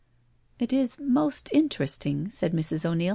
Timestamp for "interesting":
1.53-2.31